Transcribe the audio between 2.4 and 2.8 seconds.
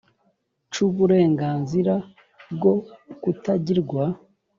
bwo